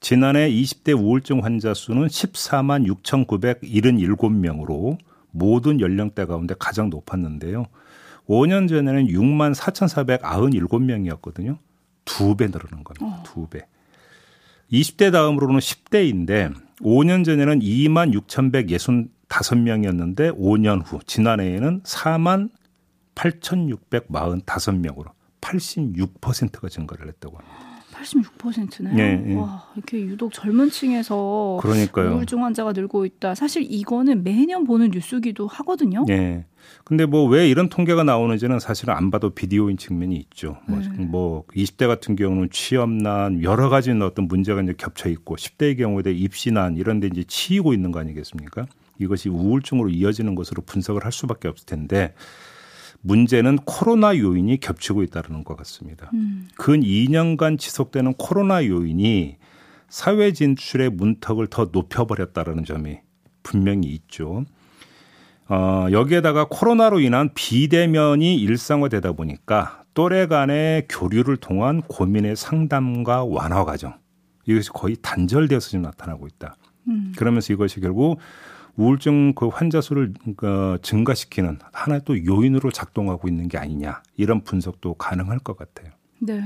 지난해 0.00 0.50
20대 0.50 0.98
우울증 0.98 1.44
환자 1.44 1.72
수는 1.74 2.06
14만 2.08 2.86
6,977명으로 3.02 4.98
모든 5.30 5.80
연령대 5.80 6.24
가운데 6.26 6.54
가장 6.58 6.90
높았는데요. 6.90 7.66
5년 8.28 8.68
전에는 8.68 9.06
6만 9.08 9.54
4,497명이었거든요. 9.54 11.58
두 12.04 12.36
배 12.36 12.50
늘어난 12.50 12.82
겁니다. 12.84 13.22
두 13.24 13.46
배. 13.48 13.66
20대 14.72 15.12
다음으로는 15.12 15.58
10대인데 15.60 16.52
5년 16.82 17.24
전에는 17.24 17.60
2만 17.60 18.12
6,165명이었는데 18.26 20.36
5년 20.36 20.82
후 20.84 20.98
지난해에는 21.06 21.82
4만 21.82 22.50
8,645명으로 23.14 25.12
86%가 25.40 26.68
증가를 26.68 27.06
했다고 27.08 27.38
합니다. 27.38 27.51
86%네요. 28.02 28.98
예, 28.98 29.24
예. 29.26 29.34
와, 29.34 29.68
이렇게 29.76 30.00
유독 30.00 30.32
젊은 30.32 30.70
층에서 30.70 31.58
그러니까요. 31.60 32.14
우울증 32.14 32.44
환자가 32.44 32.72
늘고 32.72 33.06
있다. 33.06 33.34
사실 33.34 33.66
이거는 33.68 34.24
매년 34.24 34.64
보는 34.64 34.90
뉴스기도 34.90 35.46
하거든요. 35.46 36.04
예. 36.10 36.44
근데 36.84 37.06
뭐 37.06 37.28
왜 37.28 37.48
이런 37.48 37.68
통계가 37.68 38.04
나오는지는 38.04 38.60
사실은 38.60 38.94
안 38.94 39.10
봐도 39.10 39.30
비디오인 39.30 39.76
측면이 39.76 40.16
있죠. 40.16 40.58
뭐, 40.68 40.78
네. 40.78 40.88
뭐 41.04 41.44
20대 41.54 41.86
같은 41.86 42.14
경우는 42.16 42.50
취업난 42.50 43.42
여러 43.42 43.68
가지 43.68 43.90
어떤 43.90 44.28
문제가 44.28 44.60
이제 44.62 44.74
겹쳐 44.76 45.08
있고 45.08 45.36
10대의 45.36 45.78
경우에 45.78 46.02
대해 46.02 46.14
입시난 46.16 46.76
이런 46.76 47.00
데 47.00 47.08
이제 47.08 47.24
치이고 47.26 47.72
있는 47.72 47.90
거 47.92 48.00
아니겠습니까? 48.00 48.66
이것이 48.98 49.28
우울증으로 49.28 49.88
이어지는 49.88 50.34
것으로 50.34 50.62
분석을 50.62 51.04
할 51.04 51.12
수밖에 51.12 51.48
없을 51.48 51.66
텐데 51.66 52.14
문제는 53.02 53.56
코로나 53.64 54.16
요인이 54.16 54.58
겹치고 54.60 55.02
있다는 55.02 55.44
것 55.44 55.56
같습니다. 55.58 56.10
음. 56.14 56.48
근 56.56 56.80
2년간 56.80 57.58
지속되는 57.58 58.14
코로나 58.14 58.64
요인이 58.64 59.36
사회 59.88 60.32
진출의 60.32 60.90
문턱을 60.90 61.48
더 61.48 61.68
높여버렸다는 61.70 62.64
점이 62.64 62.98
분명히 63.42 63.88
있죠. 63.88 64.44
어, 65.48 65.88
여기에다가 65.90 66.46
코로나로 66.48 67.00
인한 67.00 67.30
비대면이 67.34 68.36
일상화되다 68.36 69.12
보니까 69.12 69.84
또래 69.94 70.26
간의 70.26 70.86
교류를 70.88 71.36
통한 71.36 71.82
고민의 71.82 72.36
상담과 72.36 73.24
완화 73.24 73.64
과정 73.64 73.94
이것이 74.46 74.70
거의 74.70 74.96
단절되어서 75.02 75.68
지금 75.68 75.82
나타나고 75.82 76.26
있다. 76.26 76.56
음. 76.88 77.12
그러면서 77.16 77.52
이것이 77.52 77.80
결국 77.80 78.18
우울증 78.76 79.34
그 79.34 79.48
환자 79.48 79.80
수를 79.80 80.14
그 80.36 80.78
증가시키는 80.82 81.58
하나의 81.72 82.02
또 82.04 82.24
요인으로 82.24 82.70
작동하고 82.70 83.28
있는 83.28 83.48
게 83.48 83.58
아니냐 83.58 84.02
이런 84.16 84.42
분석도 84.42 84.94
가능할 84.94 85.38
것 85.38 85.56
같아요. 85.56 85.92
네. 86.20 86.40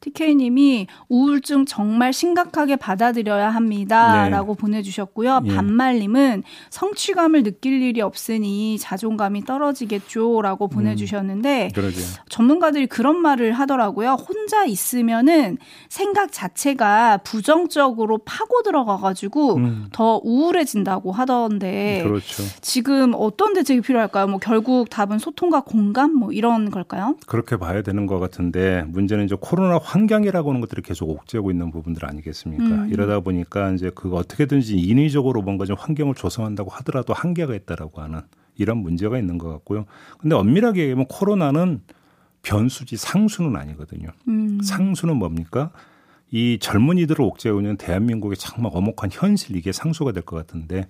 TK님이 0.00 0.86
우울증 1.08 1.66
정말 1.66 2.12
심각하게 2.12 2.76
받아들여야 2.76 3.50
합니다라고 3.50 4.54
네. 4.54 4.60
보내주셨고요. 4.60 5.42
예. 5.44 5.54
반말님은 5.54 6.42
성취감을 6.70 7.42
느낄 7.42 7.82
일이 7.82 8.00
없으니 8.00 8.78
자존감이 8.78 9.44
떨어지겠죠 9.44 10.42
라고 10.42 10.66
음. 10.66 10.70
보내주셨는데 10.70 11.70
음, 11.76 11.92
전문가들이 12.28 12.86
그런 12.86 13.20
말을 13.20 13.52
하더라고요. 13.52 14.12
혼자 14.12 14.64
있으면은 14.64 15.58
생각 15.88 16.32
자체가 16.32 17.18
부정적으로 17.18 18.18
파고 18.18 18.62
들어가가지고 18.62 19.56
음. 19.56 19.86
더 19.92 20.20
우울해진다고 20.22 21.12
하던데 21.12 22.02
그렇죠. 22.02 22.42
지금 22.62 23.12
어떤 23.14 23.52
대책이 23.52 23.82
필요할까요? 23.82 24.26
뭐 24.28 24.38
결국 24.38 24.88
답은 24.88 25.18
소통과 25.18 25.60
공감 25.60 26.14
뭐 26.14 26.32
이런 26.32 26.70
걸까요? 26.70 27.16
그렇게 27.26 27.56
봐야 27.56 27.82
되는 27.82 28.06
것 28.06 28.18
같은데 28.18 28.84
문제는 28.88 29.24
이제 29.24 29.36
코로 29.38 29.59
나 29.68 29.78
환경이라고 29.78 30.50
하는 30.50 30.60
것들이 30.60 30.82
계속 30.82 31.10
옥죄고 31.10 31.50
있는 31.50 31.70
부분들 31.70 32.04
아니겠습니까? 32.06 32.64
음. 32.64 32.90
이러다 32.90 33.20
보니까 33.20 33.72
이제 33.72 33.90
그거 33.94 34.16
어떻게든지 34.16 34.78
인위적으로 34.78 35.42
뭔가 35.42 35.64
좀 35.64 35.76
환경을 35.78 36.14
조성한다고 36.14 36.70
하더라도 36.70 37.12
한계가 37.14 37.54
있다라고 37.54 38.00
하는 38.00 38.20
이런 38.56 38.78
문제가 38.78 39.18
있는 39.18 39.38
것 39.38 39.48
같고요. 39.48 39.86
근데 40.18 40.34
엄밀하게 40.36 40.82
얘기하면 40.82 41.06
코로나는 41.06 41.80
변수지 42.42 42.96
상수는 42.96 43.56
아니거든요. 43.56 44.08
음. 44.28 44.60
상수는 44.62 45.16
뭡니까? 45.16 45.70
이 46.30 46.58
젊은이들을 46.60 47.22
옥죄고 47.24 47.60
있는 47.60 47.76
대한민국의 47.76 48.36
정말 48.36 48.70
어목한 48.74 49.10
현실 49.12 49.56
이게 49.56 49.72
상수가 49.72 50.12
될 50.12 50.22
것 50.22 50.36
같은데 50.36 50.86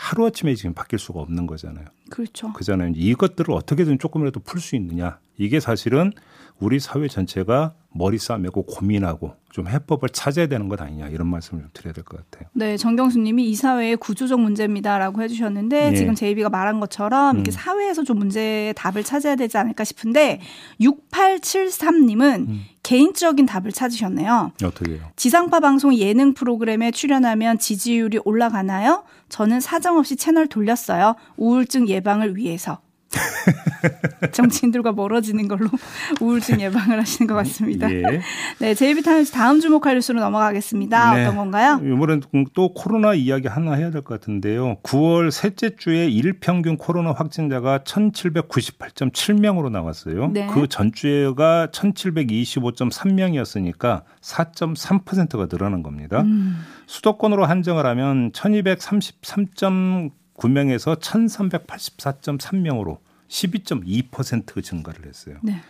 하루아침에 0.00 0.54
지금 0.54 0.72
바뀔 0.72 0.98
수가 0.98 1.20
없는 1.20 1.46
거잖아요. 1.46 1.84
그렇죠. 2.08 2.54
그잖아요. 2.54 2.92
이것들을 2.96 3.52
어떻게든 3.54 3.98
조금이라도 3.98 4.40
풀 4.40 4.58
수 4.58 4.74
있느냐. 4.76 5.18
이게 5.36 5.60
사실은 5.60 6.12
우리 6.58 6.80
사회 6.80 7.06
전체가 7.06 7.74
머리 7.92 8.18
싸매고 8.18 8.64
고민하고 8.64 9.34
좀 9.50 9.68
해법을 9.68 10.10
찾아야 10.10 10.46
되는 10.46 10.68
것 10.68 10.80
아니냐 10.80 11.08
이런 11.08 11.26
말씀을 11.28 11.62
좀 11.62 11.70
드려야 11.72 11.92
될 11.92 12.04
것 12.04 12.16
같아요. 12.30 12.48
네, 12.54 12.76
정경수님이 12.76 13.48
이 13.50 13.54
사회의 13.54 13.96
구조적 13.96 14.40
문제입니다라고 14.40 15.22
해주셨는데 15.22 15.90
예. 15.92 15.96
지금 15.96 16.14
제이비가 16.14 16.48
말한 16.48 16.80
것처럼 16.80 17.36
이렇게 17.36 17.50
음. 17.50 17.52
사회에서 17.52 18.04
좀 18.04 18.18
문제의 18.18 18.74
답을 18.74 19.02
찾아야 19.04 19.34
되지 19.36 19.58
않을까 19.58 19.84
싶은데 19.84 20.40
6873님은 20.80 22.48
음. 22.48 22.62
개인적인 22.82 23.46
답을 23.46 23.72
찾으셨네요. 23.72 24.52
어떻게요? 24.64 25.00
지상파 25.16 25.60
방송 25.60 25.94
예능 25.94 26.32
프로그램에 26.34 26.90
출연하면 26.90 27.58
지지율이 27.58 28.20
올라가나요? 28.24 29.04
저는 29.30 29.60
사정없이 29.60 30.16
채널 30.16 30.46
돌렸어요. 30.46 31.14
우울증 31.38 31.88
예방을 31.88 32.36
위해서. 32.36 32.82
정치인들과 34.32 34.92
멀어지는 34.92 35.48
걸로 35.48 35.68
우울증 36.20 36.60
예방을 36.60 37.00
하시는 37.00 37.26
것 37.26 37.34
같습니다. 37.36 37.90
예. 37.92 38.02
네, 38.58 38.74
제이비타임즈 38.74 39.32
다음 39.32 39.60
주목할 39.60 39.94
뉴스로 39.96 40.20
넘어가겠습니다. 40.20 41.14
네. 41.14 41.22
어떤 41.24 41.36
건가요? 41.36 41.80
이번엔 41.82 42.22
또 42.54 42.72
코로나 42.74 43.14
이야기 43.14 43.48
하나 43.48 43.72
해야 43.74 43.90
될 43.90 44.02
것 44.02 44.18
같은데요. 44.20 44.76
9월 44.82 45.30
셋째 45.30 45.74
주에 45.76 46.06
일평균 46.08 46.76
코로나 46.76 47.12
확진자가 47.12 47.78
1,798.7명으로 47.80 49.70
나왔어요. 49.70 50.28
네. 50.32 50.46
그 50.46 50.68
전주에가 50.68 51.68
1,725.3명이었으니까 51.72 54.02
4.3%가 54.20 55.46
늘어난 55.48 55.82
겁니다. 55.82 56.20
음. 56.22 56.62
수도권으로 56.86 57.44
한정을 57.46 57.84
하면 57.86 58.30
1,233. 58.32 60.10
9명에서 60.40 60.98
1,384.3명으로 61.00 62.98
12.2% 63.28 64.64
증가를 64.64 65.06
했어요. 65.06 65.36
네. 65.42 65.60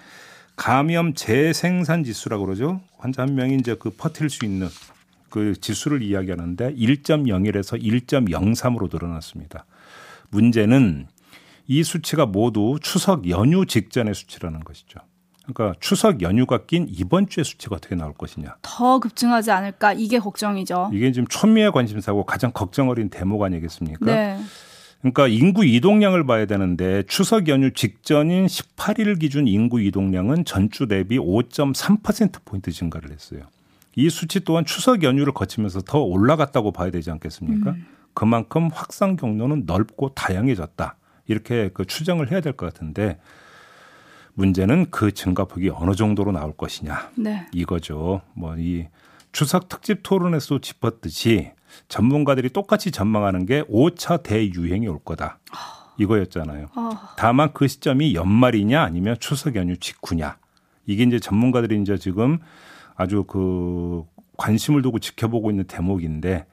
감염 0.56 1.14
재생산 1.14 2.04
지수라고 2.04 2.44
그러죠. 2.44 2.80
환자 2.98 3.22
한 3.22 3.34
명이 3.34 3.56
이제 3.56 3.76
그 3.78 3.90
버틸 3.90 4.30
수 4.30 4.44
있는 4.44 4.68
그 5.28 5.54
지수를 5.58 6.02
이야기하는데 6.02 6.74
1.01에서 6.74 7.82
1.03으로 7.82 8.92
늘어났습니다. 8.92 9.64
문제는 10.30 11.06
이 11.66 11.82
수치가 11.82 12.26
모두 12.26 12.78
추석 12.82 13.28
연휴 13.28 13.64
직전의 13.64 14.14
수치라는 14.14 14.60
것이죠. 14.60 15.00
그러니까 15.52 15.78
추석 15.80 16.22
연휴가 16.22 16.64
낀 16.66 16.86
이번 16.90 17.28
주의 17.28 17.44
수치가 17.44 17.76
어떻게 17.76 17.94
나올 17.94 18.12
것이냐. 18.14 18.56
더 18.62 18.98
급증하지 18.98 19.50
않을까 19.50 19.92
이게 19.92 20.18
걱정이죠. 20.18 20.90
이게 20.92 21.12
지금 21.12 21.26
천미의 21.28 21.72
관심사고 21.72 22.24
가장 22.24 22.52
걱정 22.52 22.88
어린 22.88 23.08
대목 23.08 23.42
아니겠습니까? 23.42 24.04
네. 24.06 24.38
그러니까 25.00 25.28
인구 25.28 25.64
이동량을 25.64 26.26
봐야 26.26 26.44
되는데 26.46 27.02
추석 27.08 27.48
연휴 27.48 27.72
직전인 27.72 28.46
18일 28.46 29.18
기준 29.18 29.48
인구 29.48 29.80
이동량은 29.80 30.44
전주 30.44 30.86
대비 30.88 31.18
5.3% 31.18 32.44
포인트 32.44 32.70
증가를 32.70 33.10
했어요. 33.10 33.42
이 33.96 34.08
수치 34.10 34.40
또한 34.40 34.64
추석 34.64 35.02
연휴를 35.02 35.32
거치면서 35.32 35.80
더 35.82 36.00
올라갔다고 36.00 36.72
봐야 36.72 36.90
되지 36.90 37.10
않겠습니까? 37.10 37.70
음. 37.70 37.86
그만큼 38.14 38.68
확산 38.72 39.16
경로는 39.16 39.64
넓고 39.66 40.14
다양해졌다. 40.14 40.96
이렇게 41.28 41.70
그 41.72 41.84
추정을 41.86 42.30
해야 42.30 42.40
될 42.40 42.52
것 42.52 42.66
같은데 42.72 43.18
문제는 44.40 44.86
그 44.90 45.12
증가폭이 45.12 45.70
어느 45.74 45.94
정도로 45.94 46.32
나올 46.32 46.56
것이냐. 46.56 47.10
네. 47.16 47.46
이거죠. 47.52 48.22
뭐 48.34 48.56
이 48.58 48.86
추석 49.32 49.68
특집 49.68 50.00
토론에서도 50.02 50.60
짚었듯이 50.60 51.52
전문가들이 51.88 52.50
똑같이 52.50 52.90
전망하는 52.90 53.46
게 53.46 53.62
5차 53.62 54.22
대유행이 54.22 54.88
올 54.88 54.98
거다. 55.04 55.38
이거였잖아요. 55.98 56.66
다만 57.16 57.52
그 57.52 57.68
시점이 57.68 58.14
연말이냐 58.14 58.82
아니면 58.82 59.16
추석 59.20 59.54
연휴 59.56 59.76
직후냐. 59.76 60.38
이게 60.86 61.04
이제 61.04 61.20
전문가들이 61.20 61.80
이제 61.80 61.96
지금 61.96 62.38
아주 62.96 63.24
그 63.24 64.02
관심을 64.36 64.82
두고 64.82 64.98
지켜보고 64.98 65.50
있는 65.50 65.64
대목인데 65.64 66.46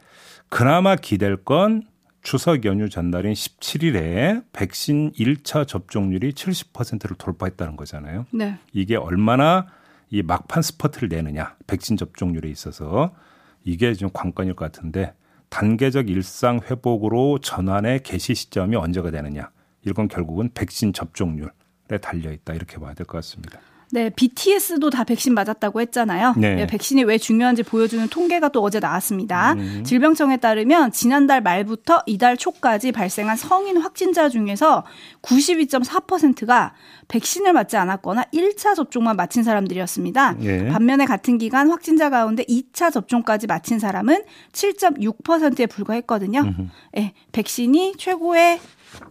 그나마 0.50 0.96
기댈 0.96 1.38
건 1.38 1.84
추석 2.28 2.66
연휴 2.66 2.90
전날인 2.90 3.32
17일에 3.32 4.44
백신 4.52 5.14
1차 5.14 5.66
접종률이 5.66 6.34
70%를 6.34 7.16
돌파했다는 7.16 7.78
거잖아요. 7.78 8.26
네. 8.32 8.58
이게 8.74 8.98
얼마나 8.98 9.68
이 10.10 10.22
막판 10.24 10.62
스퍼트를 10.62 11.08
내느냐, 11.08 11.56
백신 11.68 11.96
접종률에 11.96 12.50
있어서 12.50 13.16
이게 13.64 13.94
좀 13.94 14.10
관건일 14.12 14.56
것 14.56 14.70
같은데 14.70 15.14
단계적 15.48 16.10
일상 16.10 16.60
회복으로 16.70 17.40
전환의 17.40 18.04
개시 18.04 18.36
시점이 18.36 18.76
언제가 18.76 19.10
되느냐. 19.10 19.50
이건 19.86 20.10
결국은 20.10 20.50
백신 20.54 20.92
접종률에 20.92 21.48
달려 22.02 22.34
있다 22.34 22.56
이렇게 22.56 22.78
봐야 22.78 22.94
될 22.94 23.06
것 23.06 23.20
같습니다. 23.20 23.58
네, 23.92 24.10
BTS도 24.10 24.90
다 24.90 25.04
백신 25.04 25.34
맞았다고 25.34 25.80
했잖아요. 25.82 26.34
네. 26.38 26.56
네, 26.56 26.68
백신이 26.68 27.04
왜 27.06 27.18
중요한지 27.18 27.64
보여주는 27.64 28.06
통계가 28.10 28.50
또 28.50 28.62
어제 28.62 28.80
나왔습니다. 28.80 29.54
음. 29.54 29.84
질병청에 29.86 30.38
따르면 30.38 30.92
지난달 30.92 31.42
말부터 31.42 32.04
이달 32.06 32.36
초까지 32.36 32.92
발생한 32.92 33.38
성인 33.38 33.78
확진자 33.78 34.28
중에서 34.30 34.84
92.4%가 35.22 36.74
백신을 37.08 37.54
맞지 37.54 37.78
않았거나 37.78 38.26
1차 38.34 38.76
접종만 38.76 39.16
마친 39.16 39.44
사람들이었습니다. 39.44 40.34
네. 40.34 40.68
반면에 40.68 41.06
같은 41.06 41.38
기간 41.38 41.70
확진자 41.70 42.10
가운데 42.10 42.44
2차 42.44 42.92
접종까지 42.92 43.48
마친 43.48 43.80
사람은 43.80 44.24
7.6%에 44.52 45.66
불과했거든요. 45.66 46.42
음. 46.42 46.72
네, 46.94 47.14
백신이 47.32 47.96
최고의 47.98 48.60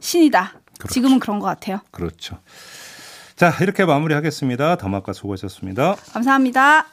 신이다. 0.00 0.60
그렇죠. 0.78 0.92
지금은 0.92 1.18
그런 1.18 1.38
것 1.38 1.46
같아요. 1.46 1.80
그렇죠. 1.90 2.38
자, 3.36 3.52
이렇게 3.60 3.84
마무리하겠습니다. 3.84 4.76
더마카 4.76 5.12
수고하셨습니다. 5.12 5.96
감사합니다. 6.12 6.86